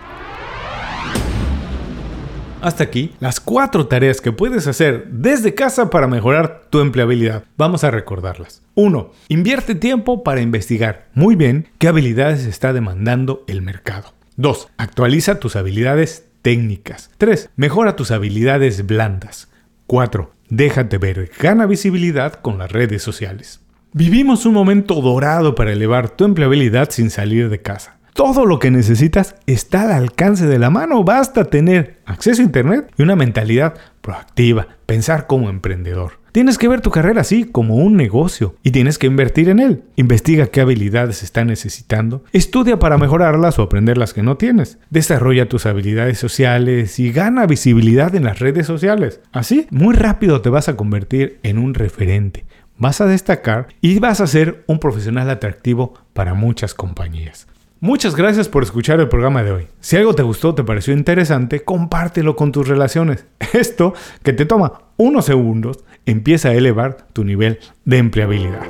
Hasta 2.61 2.83
aquí 2.83 3.11
las 3.19 3.39
cuatro 3.39 3.87
tareas 3.87 4.21
que 4.21 4.31
puedes 4.31 4.67
hacer 4.67 5.07
desde 5.09 5.55
casa 5.55 5.89
para 5.89 6.07
mejorar 6.07 6.61
tu 6.69 6.79
empleabilidad. 6.79 7.43
Vamos 7.57 7.83
a 7.83 7.89
recordarlas. 7.89 8.61
1. 8.75 9.11
Invierte 9.29 9.73
tiempo 9.73 10.23
para 10.23 10.41
investigar 10.41 11.07
muy 11.15 11.35
bien 11.35 11.67
qué 11.79 11.87
habilidades 11.87 12.45
está 12.45 12.71
demandando 12.71 13.43
el 13.47 13.63
mercado. 13.63 14.13
2. 14.35 14.69
Actualiza 14.77 15.39
tus 15.39 15.55
habilidades 15.55 16.27
técnicas. 16.43 17.09
3. 17.17 17.49
Mejora 17.55 17.95
tus 17.95 18.11
habilidades 18.11 18.85
blandas. 18.85 19.49
4. 19.87 20.31
Déjate 20.49 20.99
ver, 20.99 21.31
gana 21.39 21.65
visibilidad 21.65 22.33
con 22.33 22.59
las 22.59 22.71
redes 22.71 23.01
sociales. 23.01 23.61
Vivimos 23.93 24.45
un 24.45 24.53
momento 24.53 25.01
dorado 25.01 25.55
para 25.55 25.71
elevar 25.71 26.11
tu 26.11 26.25
empleabilidad 26.25 26.91
sin 26.91 27.09
salir 27.09 27.49
de 27.49 27.61
casa. 27.61 27.97
Todo 28.13 28.45
lo 28.45 28.59
que 28.59 28.71
necesitas 28.71 29.35
está 29.47 29.83
al 29.83 29.91
alcance 29.91 30.45
de 30.45 30.59
la 30.59 30.69
mano. 30.69 31.03
Basta 31.03 31.45
tener 31.45 31.99
acceso 32.05 32.41
a 32.41 32.45
Internet 32.45 32.91
y 32.97 33.03
una 33.03 33.15
mentalidad 33.15 33.75
proactiva, 34.01 34.67
pensar 34.85 35.27
como 35.27 35.49
emprendedor. 35.49 36.21
Tienes 36.31 36.57
que 36.57 36.69
ver 36.69 36.79
tu 36.79 36.91
carrera 36.91 37.21
así, 37.21 37.43
como 37.43 37.75
un 37.75 37.97
negocio, 37.97 38.55
y 38.63 38.71
tienes 38.71 38.97
que 38.97 39.07
invertir 39.07 39.49
en 39.49 39.59
él. 39.59 39.83
Investiga 39.97 40.47
qué 40.47 40.61
habilidades 40.61 41.23
estás 41.23 41.45
necesitando, 41.45 42.23
estudia 42.31 42.79
para 42.79 42.97
mejorarlas 42.97 43.59
o 43.59 43.63
aprender 43.63 43.97
las 43.97 44.13
que 44.13 44.23
no 44.23 44.37
tienes. 44.37 44.77
Desarrolla 44.89 45.49
tus 45.49 45.65
habilidades 45.65 46.19
sociales 46.19 46.99
y 46.99 47.11
gana 47.11 47.47
visibilidad 47.47 48.15
en 48.15 48.23
las 48.23 48.39
redes 48.39 48.65
sociales. 48.65 49.19
Así, 49.33 49.67
muy 49.71 49.93
rápido 49.93 50.41
te 50.41 50.49
vas 50.49 50.69
a 50.69 50.77
convertir 50.77 51.39
en 51.43 51.57
un 51.57 51.73
referente. 51.73 52.45
Vas 52.77 53.01
a 53.01 53.05
destacar 53.05 53.67
y 53.81 53.99
vas 53.99 54.21
a 54.21 54.27
ser 54.27 54.63
un 54.67 54.79
profesional 54.79 55.29
atractivo 55.29 55.95
para 56.13 56.33
muchas 56.33 56.73
compañías. 56.73 57.45
Muchas 57.83 58.15
gracias 58.15 58.47
por 58.47 58.61
escuchar 58.61 58.99
el 58.99 59.09
programa 59.09 59.41
de 59.41 59.51
hoy. 59.51 59.67
Si 59.79 59.97
algo 59.97 60.13
te 60.13 60.21
gustó, 60.21 60.53
te 60.53 60.63
pareció 60.63 60.93
interesante, 60.93 61.63
compártelo 61.63 62.35
con 62.35 62.51
tus 62.51 62.67
relaciones. 62.67 63.25
Esto, 63.53 63.95
que 64.21 64.33
te 64.33 64.45
toma 64.45 64.83
unos 64.97 65.25
segundos, 65.25 65.79
empieza 66.05 66.49
a 66.49 66.53
elevar 66.53 67.07
tu 67.11 67.23
nivel 67.23 67.57
de 67.85 67.97
empleabilidad. 67.97 68.67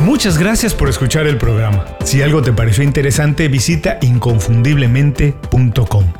Muchas 0.00 0.36
gracias 0.36 0.74
por 0.74 0.90
escuchar 0.90 1.26
el 1.26 1.38
programa. 1.38 1.86
Si 2.04 2.20
algo 2.20 2.42
te 2.42 2.52
pareció 2.52 2.84
interesante, 2.84 3.48
visita 3.48 3.96
inconfundiblemente.com. 4.02 6.19